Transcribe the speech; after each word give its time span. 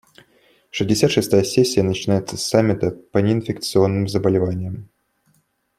Шестьдесят 0.71 1.11
шестая 1.11 1.43
сессия 1.43 1.83
начнется 1.83 2.35
с 2.35 2.43
саммита 2.43 2.89
по 2.89 3.19
неинфекционным 3.19 4.07
заболеваниям. 4.07 4.89